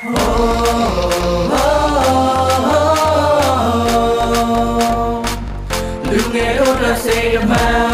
[0.00, 0.04] လူ
[6.34, 7.88] ငယ်တို့အတွက်စိတ်အမှန်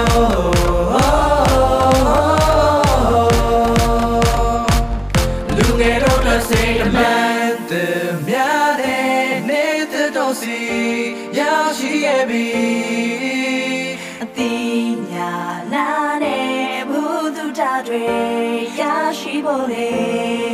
[5.56, 7.72] လူငယ်တို့အတွက်စိတ်အမှန်တ
[8.26, 8.34] မြ
[8.80, 10.60] တဲ့နေတဲ့တော့စီ
[11.38, 12.48] ရောက်ရှိရဲ့ပြီ
[14.22, 14.54] အတိ
[15.10, 15.32] ညာ
[15.72, 15.88] နာ
[16.22, 17.02] နဲ့ဘု
[17.36, 18.04] သူတာတွေ
[18.80, 18.82] ရ
[19.18, 20.53] ရှိဖို့လေ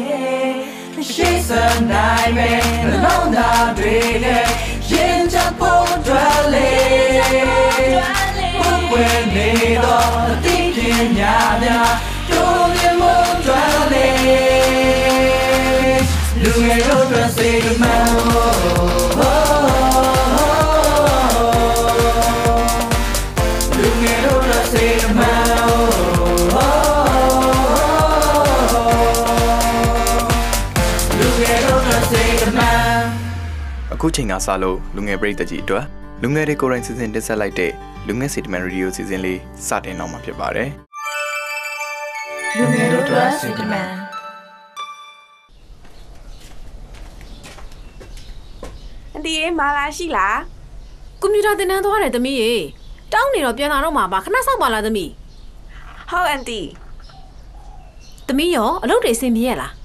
[1.08, 4.46] ရှိစံနိုင်မဲ့နှလုံးသားတွေနဲ့
[4.90, 6.70] ရင်ချဖို့တွေ့လေ
[8.60, 9.50] ဘုကွယ်နေ
[9.84, 10.78] တော့အသိပ
[11.18, 11.92] ညာများ
[12.30, 13.14] တို့မြင်မှု
[13.46, 14.08] တွေ့လေ
[16.42, 18.99] လူငယ်တို့အတွက်စိတ်မှန်
[31.20, 33.02] လူငယ်တို့အတွက်စိတ်မှန်
[33.92, 35.84] အခုချိန်ကစလို့လူငယ်ပရိသတ်ကြီးအတွက်
[36.22, 37.72] လူငယ်တွေကိုယ်တိုင်စီစဉ်တင်ဆက်လိုက်တဲ့
[38.06, 40.70] လူငယ်စီတမန်ရေဒီယိုစီစဉ်လေးစတင်တော့မှာဖြစ်ပါတယ်
[42.56, 43.88] လူငယ်တို့အတွက်စိတ်တမန်
[49.12, 50.38] အန်တီရေမာလာရှိလား
[51.20, 52.52] ကွန်ပျူတာသင်တန်းသွားတယ်သမီးရေ
[53.12, 55.10] တောင်းနေတော့ပြန်လာတော့မှာပါခဏစောင့်ပါလားသမီး
[56.10, 56.60] ဟုတ်အန်တီ
[58.28, 59.79] သမီးရောအလုပ်တွေအဆင်ပြေရလား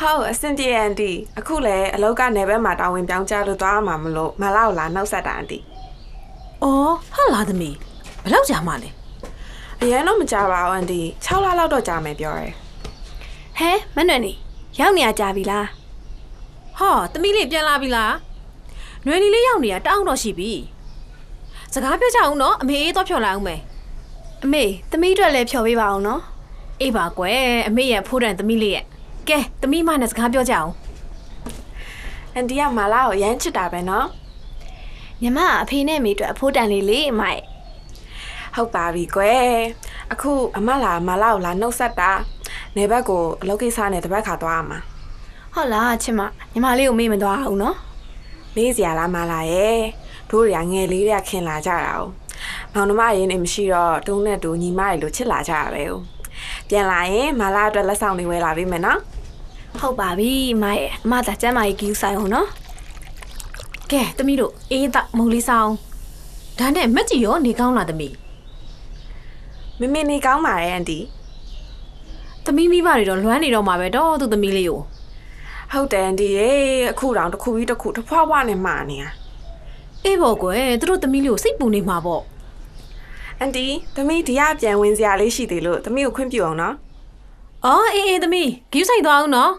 [0.00, 5.58] ဟုတ်အဆင်ပြေအန်တီအခုလည်းအလောက်ကနေဘက်မှာတာဝန်ပြောင်းကြလို့သွားမှာမလို့မာလာကိုလာနှောက်ဆက်တာအန်တီ
[6.62, 7.76] အော်ဟုတ်လားသမီး
[8.22, 8.90] ဘယ်လောက်ကြာမှလဲ
[9.80, 12.52] အရင်တော့မကြပါဘူးအန်တီ6လလောက်တော့ကြာမယ်ပြောတယ်
[13.58, 14.32] ဟဲမနှွယ်နေ
[14.80, 15.66] ရောက်နေရကြပြီလား
[16.78, 18.12] ဟောသမီးလေးပြန်လာပြီလား
[19.04, 20.52] ຫນွေလီလေးရောက်နေတာတောင်းတော့ရှိပြီ
[21.72, 23.60] စကားပြောကြအောင်နော်အမေအေးတော့ဖြော်လာအောင်မယ်
[24.44, 26.22] အမေသမီးအတွက်လည်းဖြော်ပေးပါအောင်နော်
[26.80, 28.84] အေးပါကွယ်အမေရဲ့ဖိုးတန်သမီးလေးရဲ့
[29.28, 30.70] ကဲသမီးမနဲ့စကားပြောကြအောင်
[32.34, 34.06] အန်တီကမာလာကိုရမ်းချစ်တာပဲနော်
[35.22, 37.42] ညီမကအဖေနဲ့အမေအတွက်အဖိုးတန်လေးလေးအမရဲ့
[38.54, 39.48] ဟုတ်ပါပြီကွယ်
[40.12, 42.12] အခုအမလာမာလာကိုလာနှုတ်ဆက်တာ
[42.76, 44.78] နေဘက်ကိုအလုပ်ကိစ္စနဲ့တပတ်ခါသွားရမှာ
[45.54, 46.20] ဟုတ်လားချစ်မ
[46.52, 47.76] ညီမလေးကိုမေ့မသွားအောင်နော်
[48.54, 49.80] မေးစရာလားမာလာရဲ့
[50.30, 52.00] တို့တွေကငယ်လေးတွေကခင်လာကြတာ哦
[52.72, 55.92] မောင်နှမရင်းနေမရှိတော့တုံးနဲ့တူညီမတွေလိုချစ်လာကြတာပဲ哦
[56.68, 59.00] ပြန်လာရင်မာလာအတွက်လက်ဆောင်တွေဝယ်လာပေးမယ်နော်
[59.80, 62.48] ဟုတ်ပါပြီအမရဲ့အမသာကျမ်းမာရေးကြီးဆိုင်အောင်နော်
[63.90, 65.70] ကဲသမီးတို့အေးတော့မုံလေးဆောင်
[66.58, 68.14] ဒါနဲ့မက်ကြီးရောနေကောင်းလားသမီး
[69.80, 70.98] မမေနေကောင်းပါတယ်အန်တီ
[72.44, 74.80] သမီးမိဘတွေတော့လွမ်းနေတော့မှာပဲတော့သူ့သမီးလေးကို
[75.72, 76.50] ဟုတ်တယ်အန်တီရေ
[76.90, 79.10] အခုတောင်တစ်ခုပြီးတစ်ခုတစ်ဖွားဖွားနဲ့မှာနေတာ
[80.04, 82.22] အေးပေါ့ကွယ်သူတို့သမီးလေးကိုစိတ်ပူနေမှာပေါ့
[83.40, 86.74] အန်တီသမီးဒီကပြန်ဝင်စရာလေးရှိသေးလို့သမီးကိုခွင့်ပြုအောင်နော်
[87.64, 89.52] အော်အေးအေးသမီးဂယူးဆိုင်သွားအောင်နော်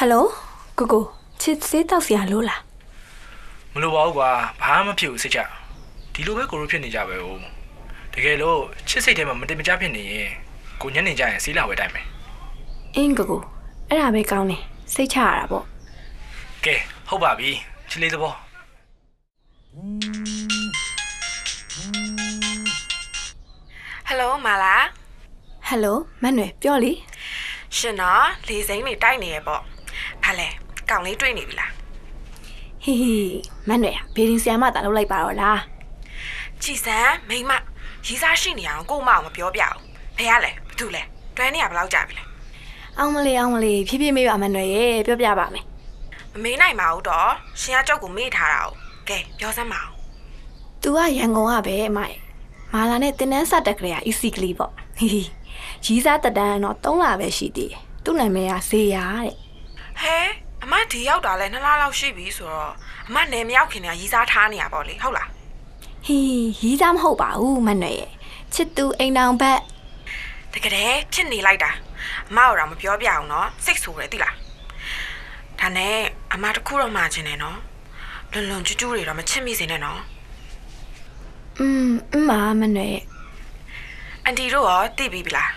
[0.00, 0.26] ဟယ်လို
[0.78, 1.04] ကိုကို
[1.40, 2.60] ချစ်စေးတောက်စရာလို့လား
[3.72, 4.30] မလိုပါဘူးကွာ
[4.62, 5.38] ဘာမှမဖြစ်ဘူးစိတ်ချ
[6.14, 7.42] ဒီလိုပဲကိုရိုဖြစ်နေကြပဲဟုတ်
[8.14, 10.30] တကယ်လို့ချစ်စိတ်ထဲမှာမတင်မကြဖြစ်နေရင်
[10.80, 12.06] ကိုညနေကျရင်စီးလာဝဲတိုင်းမယ်
[12.96, 13.40] အင်းကိုကို
[13.88, 14.62] အဲ့ဒါပဲကောင်းတယ်
[14.94, 15.64] စိတ်ချရတာပေါ့
[16.64, 16.74] ကဲ
[17.08, 17.50] ဟုတ်ပါပြီ
[17.90, 18.32] ချစ်လေးသဘော
[24.06, 24.76] ဟယ်လိုမာလာ
[25.66, 26.92] ဟယ်လိုမနှွယ်ပြောလေ
[27.76, 29.62] ရှင်နော်လေစိမ်းတွေတိုက်နေရပေါ့
[30.24, 30.48] ဘာလဲ
[30.90, 31.72] ကောင်လေးတွေ့နေပြီလား
[32.82, 33.14] ဟီဟီ
[33.68, 35.60] မနှွယ်ကဘေးရင်ဆရာမတာလုပ်လိုက်ပါတော့လား
[36.62, 37.52] ကြည်စမ်းမိမ
[38.06, 39.78] ရီးစားရှိနေအောင်ကို့မအောင်မပြောပြအောင်
[40.16, 41.02] ဘယ်ရလဲဘာတူလဲ
[41.36, 42.24] တွန်းနေရဘယ်လောက်ကြာပြီလဲ
[42.98, 45.64] အောင်မလေးအောင်မလေးဖြည်းဖြည်းမေးပါမနှွယ်ရဲ့ပြောပြပါမယ်
[46.32, 47.30] မမေးနိုင်ပါဘူးတော့
[47.60, 48.68] ရှင်ကကြောက်ကိုမေ့ထားတာ哦
[49.08, 49.94] ကဲပြောစမ်းပါအောင်။
[50.82, 52.18] तू ကရန်ကုန်ကပဲအမရဲ့။
[52.72, 55.22] မာလာနဲ့တင်းတန်းဆက်တက်ကလေးက easy ကလေးပေါ့။ဟီဟီ
[55.84, 59.34] ရီးစားတက်တန်းကတော့3လပဲရှိသေးတယ်။သူ့နာမည်ကဇေယာတဲ့
[60.00, 60.16] ဟဲ
[60.64, 62.72] အမဒီရောက်တာလဲနှစ်လလောက်ရှိပြီဆိုတော့
[63.08, 65.28] အမနယ်မရောက်ခင်ကရီးစားထားနေရပေါ့လေဟုတ်လား။
[66.06, 66.18] ဟီ
[66.62, 68.10] ရီးစားမဟုတ်ပါဘူးမနှွယ်ရဲ့။
[68.54, 69.60] ချစ်သူအိမ်တောင်ဘက်
[70.52, 71.70] တကယ်တည်းဖြစ်နေလိုက်တာ
[72.28, 74.34] အမကတော့မပြောပြအောင်နော်စိတ်ဆိုးတယ်သိလား
[75.60, 75.96] ဒါနဲ့
[76.34, 77.58] အမတခုတော့မှချင်တယ်နော်
[78.32, 80.00] လွန်လွန်ကျူးကျူးတွေတော့မချစ်မိစေနဲ့နော်
[81.58, 82.30] อืมအမ
[82.60, 83.04] မနှွယ်ရဲ့
[84.24, 85.50] အန်တီတို့ရောသိပြီပြီလား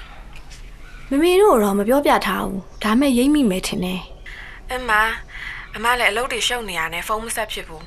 [1.10, 4.02] မမေတို့တော့မပြောပြထားဘူး။ဒါမဲ့ရိမ့်မိမယ်ထင်တယ်
[4.72, 4.92] အမ
[5.76, 7.86] အမလည်းအလုပ်တွေရှုပ်နေရနဲ့ဖုန်းမဆက်ဖြစ်ဘူး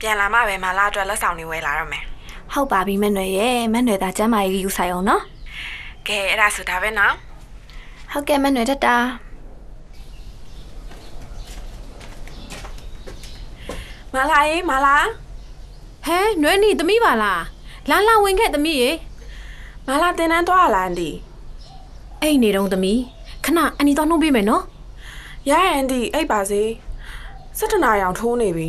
[0.00, 2.04] ပြန်လာမှပဲမလာအတွက်လက်ဆောင်တွေဝယ်လာတော့မယ်။
[2.52, 5.22] ဟုတ်ပါပြီမနှွယ်ရဲ့မနှွယ်သားကျမ်းမာရေးယူဆိုင်အောင်နော်
[6.08, 7.14] ကဲအဲ့ဒါဆိုဒါပဲနော်။
[8.12, 8.96] ဟုတ်ကဲ့မနှွယ်တတာ
[14.14, 14.96] မလာရေးမလာ
[16.04, 17.42] ဟဲຫນွေနီသမီးပါလား
[17.90, 18.90] လာလာဝင်ခဲ့သမီးရေ
[19.86, 21.10] မမာလာတင်တန်းသွားရလားအန်တီ
[22.20, 23.00] အဲ့နေတော့သမီး
[23.44, 24.62] ခဏအန်ဒီတော့နှုတ်ပေးမယ်နော်
[25.50, 26.62] ရရအန်တီအိပ်ပါစေ
[27.58, 28.68] စက်တနာရောင်ထိုးနေပြီ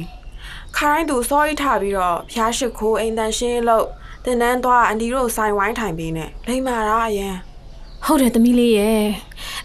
[0.76, 3.86] ခါတိုင်းသူစောအိတ်ထပြီးတော့ဖျားရှိခိုးအိမ်တန်ရှင်းလို့
[4.26, 7.36] တင်တန်းသွားအန်တီတို့ဆိုင်ဝိုင်းထိုင်ပေးနေလိမ္မာတာအရင်
[8.06, 9.04] ဟုတ်တယ်သမီးလေးရဲ့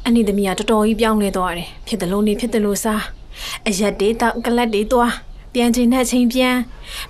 [0.04, 3.02] အန်ဒီသမီးကတော်တော်ကြီးပြောင်းလဲသွားတယ်ဖြစ်တယ်လို့နေဖြစ်တယ်လို့စား
[3.66, 5.12] အရက်တွေတောက်ကလတ်တွေသွား
[5.54, 6.56] ပြန်ချိန်နဲ့ချိန်ပြန်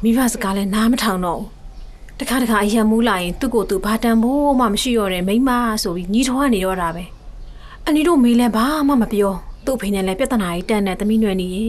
[0.03, 1.49] မိဘစကားလည်းနားမထောင်တော့ဘူး
[2.19, 5.51] တခါတခါအရက်မူးလာရင်သူ့ကိုယ်သူဘာတန်ဖို့မှမရှိတော့တဲ့မိန်းမ
[5.83, 7.05] ဆိုပြီးညီးထွားနေတော့တာပဲ
[7.85, 11.69] အန်ဒီတို့မေးလဲဘာမှမပြော သူ့အဖေနဲ့လည်းပြဿနာကြီးတန်တဲ့သမီးနွယ်နေရေ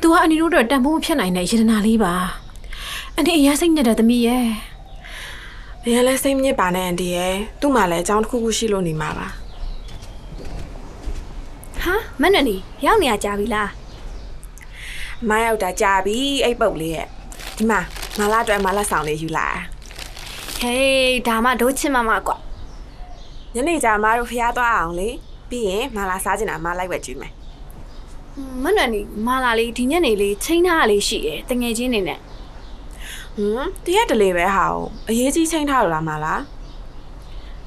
[0.00, 2.14] သူကအန်ဒီတို့တော့တန်ဖို့မဖြစ်နိုင်တဲ့ယတနာလေးပါ
[3.14, 4.46] အန်ဒီအရင်စိတ်ညစ်တဲ့သမီးရဲ့
[5.84, 9.28] ဘယ်လဲစိတ်မညစ်ပါနဲ့အန်တီရဲ့သူ့မှာလည်းအကြောင်းတစ်ခုခုရှိလို့နေမှာပါ
[11.82, 12.56] ဟာမနှက်နီ
[12.86, 13.70] ရောက်နေရကြပြီလား
[15.22, 17.06] အမရောက်တာကြာပြီအိပ်ပုတ်လေးရဲ့
[17.56, 17.80] ဒီမှာ
[18.18, 19.48] မာလာအတွက်မာလာဆောင်လေးယူလာ
[20.60, 22.36] ဟေးဒါမှဒိုးချင်မမကွာ
[23.54, 25.08] ညနေကျမတို့ဖျားသွားအောင်လေ
[25.53, 27.33] ပြီးရင်မာလာစားချင်တာမလိုက်ဝက်ကြည့်မယ်
[28.63, 32.19] မနှက်နီမာလာလေးဒီညနေလေးချိန်ထားရလေးရှိရယ်တငယ်ချင်းနေနဲ့
[33.37, 34.75] ဟွန်းတရက်တလေပဲဟာ哦
[35.09, 36.33] အရေးကြီးချိန်ထားလို့လားမာလာ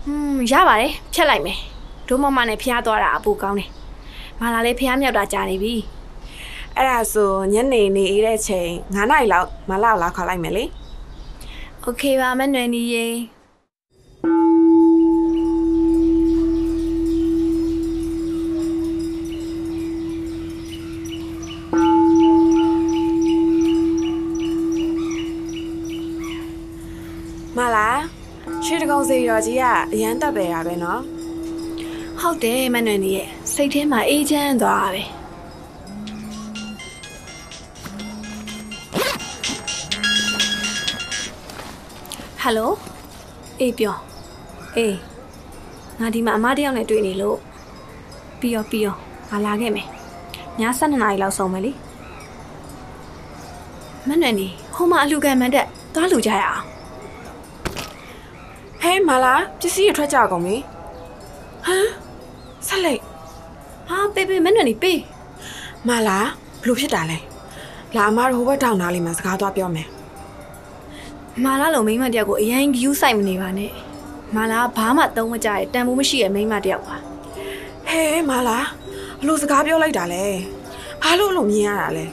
[0.04, 1.58] ဟွန်းရပါတယ်ဖြတ်လိုက်မယ်
[2.06, 3.70] ဒိုးမမနဲ့ဖျားသွားတာအပူကောင်းတယ်
[4.40, 5.74] မာလာလေးဖျားမြောက်တာကြာနေပြီ
[6.76, 10.64] အဲ့ဒါဆိုညနေနေအေးတဲ့ချိန်9နာရီလောက်မာလာကိုလာခေါ်လိုက်မယ်လေ
[11.82, 13.06] โอเคပါမနှက်နီရေ
[29.17, 31.01] ရွှေတကုံစီရော်ကြီးကအရန်တက်ပဲတာပဲနော်
[32.19, 35.03] ဟုတ်တယ်မနှက်နီရဲ့စိတ်ထဲမှာအေးချမ်းသွားတာပဲ
[42.41, 42.71] ဟယ်လို
[43.59, 43.95] အေးပြော
[44.77, 44.97] အေး
[45.99, 47.37] ငါဒီမှာအမတစ်ယောက်နဲ့တွေ့နေလို့
[48.39, 48.95] ပြီးရောပြီးရော
[49.29, 49.89] ငါလာခဲ့မယ်ည
[50.79, 51.71] 7နာရီလောက်ဆုံးမယ်လေ
[54.07, 56.76] မနှက်နီဟိုမှာအလူကန်မန်တက်သွားလူကြရအောင်
[58.97, 60.55] ဟဲမာလာပစ္စည်းရထွက်ကြကုန်ပြီ
[61.65, 61.87] ဟမ်
[62.67, 63.01] ဆက်လိုက်
[63.89, 64.99] ဟာပေးပေးမနှက်နီပေး
[65.87, 66.17] မာလာ
[66.61, 67.17] ဘလို့ဖြစ်တာလဲ
[67.95, 69.87] လာအမတို့ဟိုဘက်တောင်းသားလေးမှာစကားသွားပြောမယ်
[71.45, 73.71] မာလာလိုမိန်းမတစ်ယောက်ကိုအရင်ဂယူးဆိုင်မနေပါနဲ့
[74.35, 76.95] မာလာကဘာမှသုံးမကြတဲ့တန်ဖိုးမရှိတဲ့မိန်းမတစ်ယောက်ပါ
[77.87, 78.57] ဟဲမာလာ
[79.19, 80.23] ဘလို့စကားပြောလိုက်တာလဲ
[81.03, 82.05] ဘာလို့လို့မြင်ရတာလဲ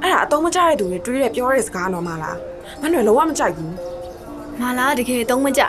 [0.00, 2.30] အဲ့ဒါအတော့မကြတဲ့သူတွေတွေးတဲ့ပြောတဲ့စကားတော့မာလာ
[2.80, 3.87] မနှွယ်လုံးဝမကြိုက်ဘူး
[4.62, 5.68] မာလာကတကယ်သုံးမကြတာ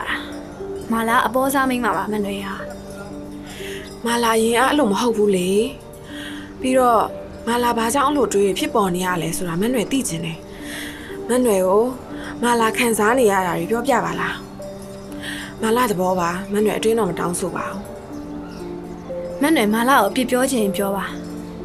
[0.92, 2.54] မာလာအပေါ်စားမိန်းမပါမနှွေဟာ
[4.06, 5.50] မာလာရင်အဲ့လိုမဟုတ်ဘူးလေ
[6.60, 7.04] ပြီးတော့
[7.48, 10.38] မာလာဘာကြောင့်အဲ့လိုတွေးဖြစ်ပေါ်နေရလဲဆိုတာမနှွယ်သိချင်တယ်
[11.28, 11.84] မနှွယ်ကို
[12.42, 14.36] မာလာခံစားနေရတာတွေပြောပြပါလား
[15.62, 17.82] မာလာသဘောပါမနှွယ်အတွင်းတော့မတောင်းဆိုပါဘူး
[19.42, 21.04] မနှွေမာလာကိုအပြစ်ပြောချင်ရင်ပြောပါ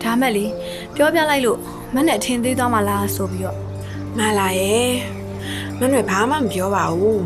[0.01, 0.45] ဒါမဲ့လေ
[0.95, 1.59] ပြောပြလိုက်လို့
[1.93, 3.57] မနှွေထင်သေးသွားမှလားဆိုပြီးတော့
[4.17, 4.89] မာလာရဲ့
[5.79, 7.23] မနှွယ်ဘာမှမပြောပါဘူး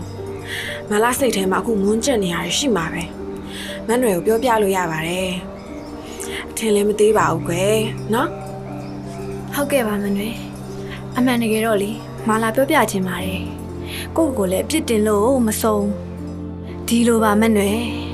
[0.90, 3.04] မာလာစိတ်ထဲမှာအခုမွန်းကျက်နေရတယ်ရှိမှာပဲ
[3.88, 5.31] မနှွယ်ကိုပြောပြလို့ရပါတယ်
[6.50, 7.78] အထင်လည်းမသေးပါဘူးကွယ်
[8.13, 8.30] နော်
[9.54, 10.30] ဟုတ်ကဲ့ပါမနှွေ
[11.18, 11.92] အမှန်တကယ်တော့လေ
[12.28, 13.42] မာလာပြောပြချင်ပါတယ်
[14.18, 15.88] ကိုယ့်ကိုယ်လည်းအပြစ်တင်လို့မဆုံး
[16.88, 18.09] ဒီလိုပါမနှွေဟ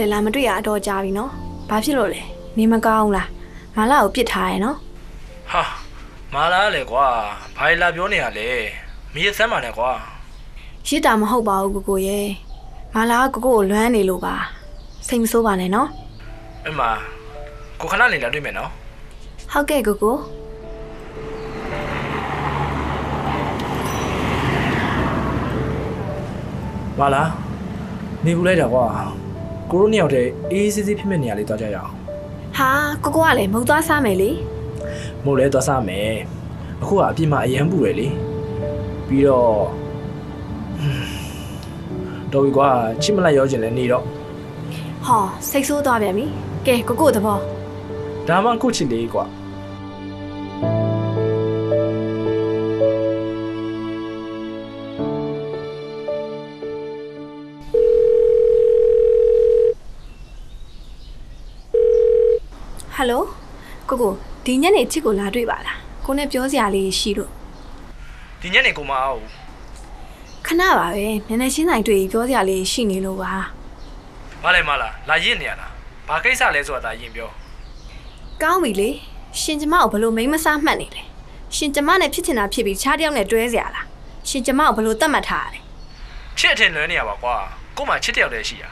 [0.00, 1.30] လာကိုလည်းလာမတွေ့ရအတော့ကြာပြီနော်
[1.68, 2.22] ဘာဖြစ်လို့လဲ
[2.56, 3.28] နေမကောင်းလား
[3.76, 4.76] မာလာကိုပြစ်ထားရယ်နော်
[5.52, 5.62] ဟာ
[6.34, 7.06] မာလာလေကွာ
[7.56, 8.48] ဘာလဲလာပြောနေရလဲ
[9.14, 9.90] မီးရစမ်းပါနဲ့ကွာ
[10.86, 12.28] ရစ်တာမဟုတ်ပါဘူးကိုကိုရဲ့
[12.94, 14.34] မာလာကကိုကိုကိုလွမ်းနေလို့ပါ
[15.08, 15.88] စိတ်မဆိုးပါနဲ့နော်
[16.66, 16.80] အမ
[17.80, 18.70] ကိုခဏနေလာတွေ့မယ်နော်
[19.52, 20.16] ဟုတ်ကဲ့ကိုကို
[27.00, 27.22] မာလာ
[28.24, 28.84] နေဘူးလိုက်တာကွာ
[29.70, 31.90] ကိုရိုနှစ်ယောက်တည်းအေးအေးဆေးဆေးဖြစ်မဲ့နေရာလေးသွားကြရအောင်
[32.56, 32.70] ဟာ
[33.04, 34.30] ကိုကိုကလည်းမုတ်သွားစားမယ်လေ
[35.24, 36.12] မို့လဲသွားစားမယ်
[36.82, 38.08] အခုကအပြစ်မှအရန်ပူတယ်လေ
[39.06, 39.52] ပြီးတော့
[40.80, 42.68] ဟွန်းတော်ပြီကွာ
[43.02, 44.04] ချစ်မလိုက်ရောကျင်လဲနေတော့
[45.06, 46.26] ဟောစိတ်ဆိုးသွားပြန်ပြီ
[46.66, 47.38] ကဲကိုကိုသဘော
[48.28, 49.24] ဒါမှခုချစ်လေးကွာ
[63.10, 63.24] ယ်လို
[63.88, 64.12] ကိုကို
[64.44, 67.30] ဒီညနေချစ်ကိုလာတွေ့ပါလားကိုနဲ့ပြောစရာလေးရှိလို့
[68.40, 69.24] ဒီညနေကိုမအောင်ဟ
[70.46, 73.32] ခဏပါပဲနည်းနည်းရှင်းဆိုင်တွေ့ပြီးပြောစရာလေးရှိနေလို့ပါ
[74.42, 75.72] မလဲမလားလာရင့်နေရလား
[76.08, 77.30] ဘာကိစ္စလဲဆိုတာဒါရင်ပြော
[78.42, 78.90] ကောင်းပြီလေ
[79.40, 81.02] ရှင်ကျမကိုဘလို့မိမ့်မစားမှတ်နေလဲ
[81.56, 83.86] ရှင်ကျမနဲ့ဖြစ်ချင်တာဖြစ်ပြီးခြားတစ်ယောက်နဲ့တွဲစရာလား
[84.28, 85.60] ရှင်ကျမကိုဘလို့တတ်မှတ်ထားရလဲ
[86.38, 87.34] ချစ်အထင်လွဲနေရပါကွာ
[87.76, 88.64] ကို့မှာချစ်တယောက်တည်းရှိရ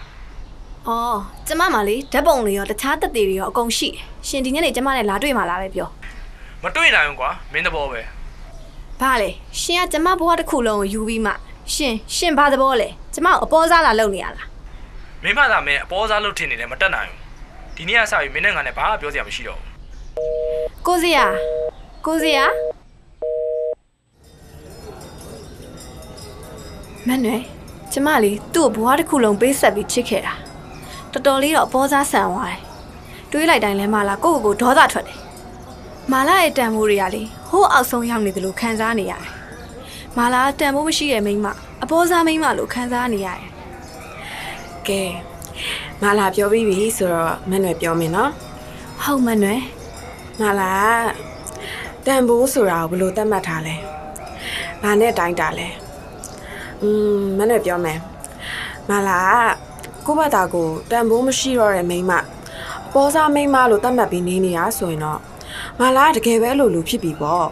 [0.87, 5.88] အော်ကျမမှလေဓာတ်ပုံတွေရောတခြားတက်တွေရောအကုန်ရှိတယ်ရှင်ဒီညနေကျမနဲ့လာတွေ့မှလားပဲပြော
[6.62, 8.00] မတွေ့နိုင်ဘူးကွာမင်းတဘောပဲ
[9.00, 9.30] ဘာလဲ
[9.61, 11.32] ရှင်ကကျမဘဝတစ်ခုလုံးကိုယူပြီးမှ
[11.75, 14.47] ရှင်ရှင်ဘာသဘောလဲကျမကိုအပေါ်စားလာလုပ်နေရလား
[15.23, 17.18] မင်းမသာမင်းအပေါ်စားလို့ထင်နေတယ်မတက်နိုင်ဘူး
[17.76, 19.68] ဒီနေ့ကစပြီးမင်းနဲ့ငါနဲ့ဘာမှပြောစရာမရှိတော့ဘူး
[20.87, 21.25] ကိုစရာ
[22.06, 22.44] ကိုစရာ
[27.06, 27.42] မန်နွယ်
[27.92, 30.35] ကျမလေးသူ့ကိုဘဝတစ်ခုလုံးပေးဆက်ပြီးချစ်ခဲ့တာ
[31.18, 32.60] တော်တော်လေးတော့အပေါ်စားဆန်သွားတယ်
[33.32, 35.18] တွေးလိုက်တိုင်းလဲမလာကိုယ့်ကိုယ်ကိုဒေါသထွက်တယ်
[36.12, 39.22] မာလာရဲ့တန်ဖိုးတွေကလေဟိုးအောက်ဆုံးရောက်နေတယ်လို့ခံစားနေရတယ်
[40.18, 41.46] မာလာတန်ဖိုးမရှိတဲ့မိန်းမ
[41.82, 43.40] အပေါ်စားမိန်းမလို့ခံစားနေရတယ်
[44.88, 45.02] ကဲ
[46.02, 48.30] မလာပြောပြီးပြီဆိုတော့မန်နွယ်ပြောမယ်နော်
[49.02, 49.60] ဟုတ်မန်နွယ်
[50.40, 50.72] မလာ
[52.06, 53.75] တန်ဖိုးဆိုတာကိုဘယ်လိုသတ်မှတ်ထားလဲ
[54.82, 55.68] ဘာနဲ့တိုင်းတာလဲ
[56.82, 57.98] อืมမန်နွယ်ပြောမယ်
[58.90, 59.20] မလာ
[59.66, 59.67] ကို
[60.12, 65.20] ယ့်ဘာသာကိုတန်ဖိုးမရှိတော့တဲ့မိန်းမအပေါ်စားမိန်းမလို့သတ်မှတ်ပြီးနေနေတာဆိုရင်တော့
[65.80, 67.48] မလာကတကယ်ပဲလို့လူဖြစ်ပြီပေါ့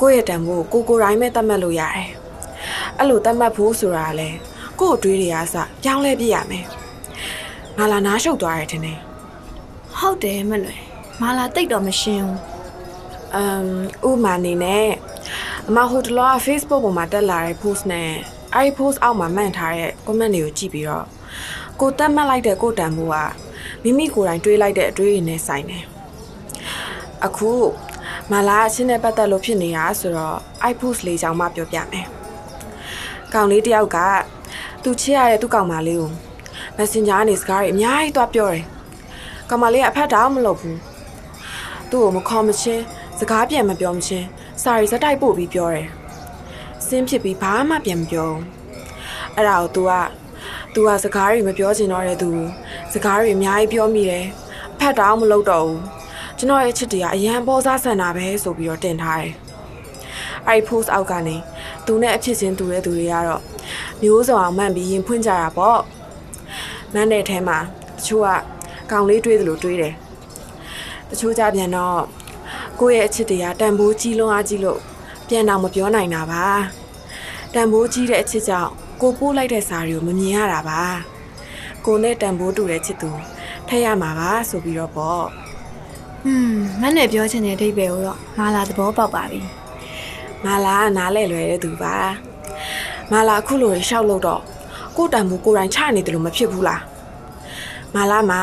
[0.00, 2.08] ကိုယ့်ရဲ့တန်ဖိုးကိုကိုယ်တိုင်းပဲသတ်မှတ်လို့ရတယ်
[2.98, 4.28] အဲ့လိုသတ်မှတ်ဖို့ဆိုတာကလေ
[4.80, 6.64] ကိုယ့်အတွေးတွေကစပြောင်းလဲပြရမယ်
[7.78, 8.98] မလာနားရှုပ်သွားတယ်ထင်တယ်
[9.96, 10.82] ဟုတ်တယ်မန်နွယ်
[11.20, 12.40] မာလာတိတ်တော့မရှင်းဘူး
[13.34, 13.66] အမ်
[14.08, 14.88] ဥမာအနေနဲ့
[15.68, 18.10] အမဟိုတလောက Facebook ပေါ်မှာတက်လာတဲ့ post နဲ့
[18.54, 21.06] အဲ့ဒီ post အောက်မှာမှန်ထားတဲ့ comment တွေကိုကြည့်ပြီးတော့
[21.80, 23.16] ကိုတက်မှတ်လိုက်တဲ့ကိုတန်မိုးက
[23.82, 25.84] မိမိကိုယ်တိုင်တွေးလိုက်တဲ့အတွေးတွေနဲ့ဆိုင်တယ်
[27.26, 27.50] အခု
[28.30, 32.06] မလာအချင်းနဲ့ပတ်သက်လို့ဖြစ်နေတာဆိုတော့အဲ့ post လေးကြောင့်မှပြောပြမယ်
[33.34, 33.98] ကောင်လေးတယောက်က
[34.82, 36.10] သူချစ်ရတဲ့သူ့ကောင်မလေးကို
[36.76, 38.64] Messenger ကနေစကားတွေအများကြီးသွားပြောတယ်
[39.48, 40.78] ကောင်မလေးကအဖက်တောင်မလုပ်ဘူး
[41.90, 42.82] သူ့ကိုမခေါ်မချင်း
[43.18, 44.26] စကားပြန်မပြောမချင်း
[44.62, 45.88] စာရီဇက်တိုက်ပို့ပြီးပြောတယ်။
[46.86, 48.42] စင်းဖြစ်ပြီးဘာမှပြန်မပြောဘူး။
[49.36, 49.90] အဲ့ဒါကို तू က
[50.74, 52.30] तू ကစကားတွေမပြောချင်တော့တဲ့သူ
[52.92, 54.24] စကားတွေအများကြီးပြောမိတယ်။
[54.74, 55.80] အဖက်တောင်မလုပ်တော့ဘူး။
[56.38, 59.34] ကျွန်တော်ရဲ့ချစ်တွေကအရန်ပေါ်စားဆန်တာပဲဆိုပြီးတော့တင်ထားတယ်။
[60.46, 61.36] အဲ့ဒီ post အောက်ကနေ
[61.86, 63.42] သူနဲ့အဖြစ်ချင်းတူတဲ့သူတွေကတော့
[64.02, 65.80] မျိုးစုံအောင်မှန်ပြီးရင်ဖွင့်ကြတာပေါ့။
[66.94, 67.58] မန်းတဲ့ထဲမှာ
[67.96, 68.28] တချို့က
[68.90, 69.94] ကောင်လေးတွေးသလိုတွေးတယ်။
[71.10, 72.00] တချို့ကြပြန်တော့
[72.80, 74.80] ကိုယ့်ရဲ့အချစ်တွေကတန်ဖိုးကြီးလွန်းအားကြီးလို့
[75.28, 76.44] ပြန်တော့မပြောနိုင်တာပါ
[77.54, 80.82] တန်ဖိုးကြီးတဲ့အချစ်ကြောင့် ကိုပို့လိုက်တဲ့စာတွေကိုမမြင်ရတာပါ
[81.84, 83.10] ကိုနဲ့တန်ဖိုးတူတဲ့ချစ်သူ
[83.68, 85.24] ထည့်ရမှာပါဆိုပြီးတော့ပေါ့
[86.24, 89.40] ဟွန်းမန်နွယ်ပြောချင်တဲ့အဓိပ္ပာယ်ကိုတော့မာလာသဘောပေါက်ပါပြီ
[90.44, 91.96] မာလာကနားလဲလွယ်တဲ့သူပါ
[93.12, 94.42] မာလာအခုလိုရှောက်လို့တော့
[94.96, 96.82] ကိုတန်ဖိုးကိုယ်တိုင်ချနေတယ်လို့မဖြစ်ဘူးလား
[97.94, 98.40] မာလာမှာ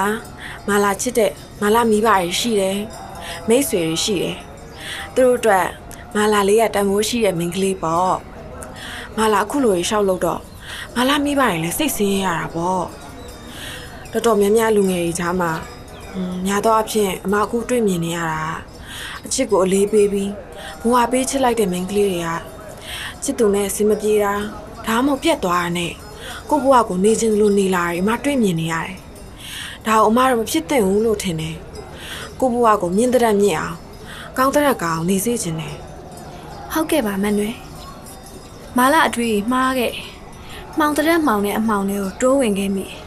[0.67, 1.31] မာလာချစ်တဲ့
[1.61, 2.77] မာလာမိဘတွေရှိတယ်
[3.47, 4.37] မိတ်ဆွေတွေရှိတယ်
[5.15, 5.67] သူတို့အတွက်
[6.15, 8.15] မာလာလေးကတန်ဖိုးရှိတဲ့မိန်းကလေးပေါ့
[9.17, 10.41] မာလာအခုလိုရေရှောက်လို့တော့
[10.95, 12.85] မာလာမိပါတယ်လေစိတ်ဆင်းရဲရတာပေါ့
[14.11, 15.51] တော်တော်များများလူငယ်တွေကြားမှာ
[16.13, 18.43] อืมညာတော့အဖြစ်အမအခုတွေ့မြင်နေရတာ
[19.25, 20.31] အချစ်ကိုအလေးပေးပြီး
[20.81, 22.29] ဘဝပေးချစ်လိုက်တဲ့မိန်းကလေးတွေက
[23.23, 24.33] ချစ်သူနဲ့အဆင်မပြေတာ
[24.85, 25.93] ဒါမှမဟုတ်ပြတ်သွားတာနဲ့
[26.49, 28.97] ကိုယ့်ဘဝကိုနေခြင်းလို့နေလာတယ်အမတွေ့မြင်နေရတယ်
[29.85, 31.57] ဒါကိုအမတော့မဖြစ်သင့်ဘူးလို့ထင်တယ်
[32.39, 33.77] ကိုယ့်ဘဝကိုမြင့်တဲ့မြင့်အောင်
[34.37, 35.75] ကောင်းတဲ့ကောင်နေစေခြင်းနဲ့
[36.73, 37.55] ဟုတ်ကဲ့ပါမန်နွယ်
[38.77, 40.03] မာလာအတွေ့အမှားခဲ့တယ်
[40.77, 42.99] မှောင်တဲ့မှောင်တဲ့အမှောင်တွေကိုတိုးဝင်ခဲ့မိတယ်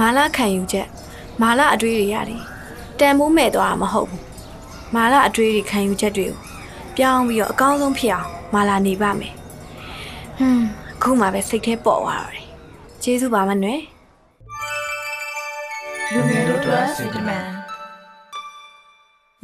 [0.00, 0.88] မာလာခံယူချက်
[1.42, 2.42] မာလာအတွေ့တွေရတယ်
[3.00, 4.22] တန်မိုးမဲ့သွားတာမဟုတ်ဘူး
[4.94, 6.38] မာလာအတွေ့တွေခံယူချက်တွေကို
[6.96, 9.34] ပြောင်းပြီးတော့အကောင်းဆုံးဖြစ်အောင်မာလာနေပါမယ်
[10.38, 12.46] ဟွန်းအခုမှပဲစိတ်ထဲပေါ်သွားတော့တယ်
[13.02, 13.82] ကျေးဇူးပါမန်နွယ်
[16.12, 17.53] လူငယ်တို့အတွက်စီတမန်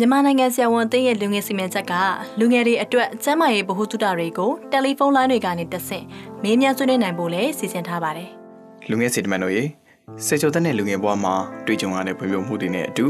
[0.00, 1.92] မြန်မာနိုင်ငံဆရာဝန်အသင်းရဲ့လူငယ်စီမံချက်က
[2.40, 6.04] လူငယ်တွေအတွက်ကျန်းမာရေးဗဟုသုတတွေကိုတယ်လီဖုန်းလိုင်းတွေကနေတဆင့်
[6.42, 8.28] မေးမြန်းဆွေးနွေးနိုင်ဖို့လည်းစီစဉ်ထားပါတယ်
[8.90, 9.64] လူငယ်စီတမန်တို့ရေ
[10.26, 11.34] စေချိုတဲ့နဲ့လူငယ်ဘဝမှာ
[11.66, 13.06] တွေ့ကြုံရတဲ့ဖွံ့ဖြိုးမှုတွေနဲ့အတူ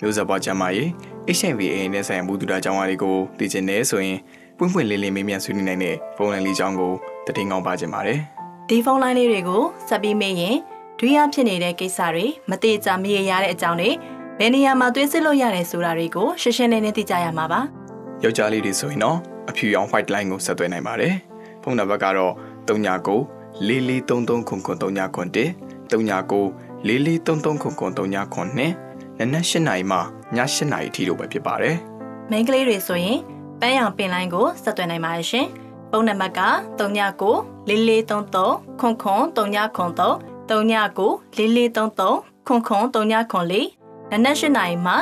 [0.00, 0.88] မျိုးဆက်ဘဝကျန်းမာရေး
[1.36, 4.18] HIV AIDS နဲ့ဆိုင်ရာမှုတူတာကြောင်းအားတွေကိုသိချင်နေဆိုရင်
[4.58, 6.92] ပွင့်ပွင့်လင်းလင်းမေးမြန်းဆွေးနွေးနိုင်တဲ့ဖုန်းလိုင်းလေးကြောင်းကို
[7.36, 8.18] တည်ငောင်းပါခြင်းပါတယ်။
[8.68, 10.56] ဒီဖုန်းလိုင်းလေးတွေကိုဆက်ပြီးမေးရင်
[10.98, 13.90] ဒွိယဖြစ်နေတဲ့ကိစ္စတွေမတိကျမရေရတဲ့အကြောင်းတွေ
[14.38, 17.60] ဘယ်နေရာမှာသွေးစစ်လို့ရတယ်ဆိုတာတွေကိုရှင်းရှင်းလင်းလင်းသိကြရမှာပါ။
[18.22, 19.18] ယောက်ျားလေးတွေဆိုရင်တော့
[19.50, 21.14] အဖြူရောင် white line ကိုဆက်သွယ်နိုင်ပါတယ်
[21.62, 22.32] ဖုန်းနံပါတ်ကတော့
[22.68, 25.36] 39 4433ခုခု39ခု1
[25.90, 26.42] 39
[26.86, 30.00] 4433ခုခု39ခု2နနက်8နာရီမှည
[30.36, 31.76] 8နာရီထိတို့ပဲဖြစ်ပါတယ်
[32.30, 33.18] မိန်းကလေးတွေဆိုရင်
[33.60, 35.46] ပန်းရောင်ပင်လိုင်းကိုဆက်သွယ်နိုင်ပါတယ်ရှင်
[35.90, 36.40] ပုံနံပါတ်က
[36.78, 37.32] 39
[37.68, 43.77] 4433ခွန်ခွန်3903 39 4433ခွန်ခွ
[44.14, 44.96] န်3904နနက်၈နာရီမှည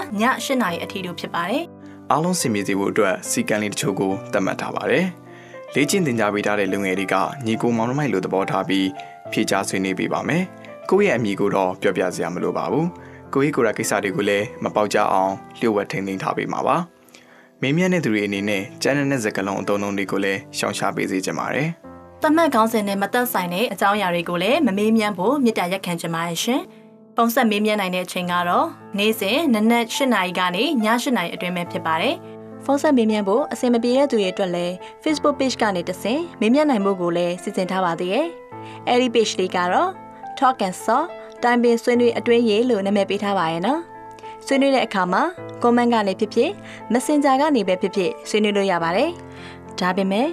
[0.45, 1.65] ၈နာရီအထိတို့ဖြစ်ပါတယ်
[2.11, 5.05] အားလုံးစင်ပြေစေဖို့အတွက်စီကံလေးတချို့ကိုသတ်မှတ်ထားပါတယ်။
[5.75, 7.15] လေ့ကျင့်သင်ကြားပေးထားတဲ့လူငယ်တွေက
[7.47, 8.87] ညီကိုမောင်နှမိုက်လိုသဘောထားပြီး
[9.33, 10.43] ဖြေကြားဆွေးနွေးပေးပါမယ်။
[10.91, 12.87] ကိုယ့်ရဲ့အမိကိုတော့ပြောပြစရာမလိုပါဘူး။
[13.35, 16.77] ကိုယ့်ရဲ့ကိုယ်ရကိစ္စတွေကိုလည်းမပေါက်ကြအောင်လျှို့ဝှက်ထိန်းသိမ်းထားပေးမှာပါ။
[17.63, 21.69] မင်းမြတ်တဲ့သူတွေအနေနဲ့ကျန်းတဲ့စကလုံးအုံလုံးတွေကိုလည်းရှောင်ရှားပေးစေချင်ပါတယ်။
[22.23, 26.63] တမတ်ခေါင်းစဉ်နဲ့မသက်ဆိုင်တဲ့အကြောင်းအရာတွေကိုလည်းမမေးမြန်းဖို့မြစ်တာရက်ခံချင်ပါတယ်ရှင်။
[27.16, 28.66] ပုံဆက်မေးမြန်းနိုင်တဲ့အချိန်ကတော့
[28.99, 32.14] နေ့စဉ်နနက်၈နာရီကနေည၈နာရီအတွင်းပဲဖြစ်ပါတယ်။
[32.64, 38.26] ဖုန်းဆက်မေးမြန်းဖို့အဆင်မပြေတဲ့သူတွေအတွက်လည်း Facebook Page ကနေတဆင့်မေးမြန်းနိုင်မှုကိုလည်းစီစဉ်ထားပါသေးတယ်။
[38.88, 39.90] အဲဒီ page လေးကတော့
[40.38, 41.02] Talk and Saw
[41.42, 43.80] တိုင်ပင်ဆွေးနွေးအတွင်းရေးလို့နာမည်ပေးထားပါရဲ့နော်။
[44.46, 45.23] ဆွေးနွေးတဲ့အခါမှာ
[45.62, 46.50] comment ကနေဖြစ်ဖြစ်
[46.92, 49.11] Messenger ကနေပဲဖြစ်ဖြစ်ဆွေးနွေးလို့ရပါတယ်။
[49.80, 50.28] ဒါပေမဲ့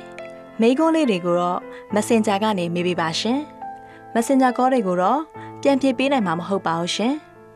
[0.62, 1.60] မိကုန်းလေးတွေကိုတော့
[1.96, 3.40] Messenger ကနေမေးပေးပါရှင်။
[4.16, 5.22] Messenger call တွေကိုတော့
[5.64, 7.14] ပြန်ဖြေပေးနိုင်မှာမဟုတ်ပါဘူးရှင်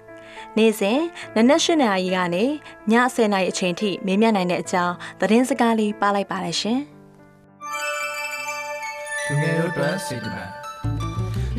[0.57, 0.99] ။နေ့စဉ်
[1.35, 2.49] နနက်၈နာရီကနေည
[3.15, 6.79] 10နာရီအချိန်ထိမေးမြန်းနိုင်တဲ့အကြောင်းသတင်းစကားလေးပါလိုက်ပါတယ်ရှင်။
[9.25, 10.49] လူငယ်တို့အတွက်စေတမန်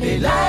[0.01, 0.48] လေလိုက